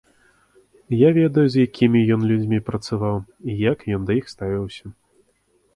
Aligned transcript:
Я 0.99 1.09
ведаю 1.17 1.43
з 1.55 1.65
якімі 1.67 1.99
ён 2.15 2.21
людзьмі 2.33 2.63
працаваў 2.71 3.17
і 3.53 3.61
як 3.71 3.87
ён 3.99 4.11
да 4.11 4.21
іх 4.23 4.37
ставіўся. 4.37 4.85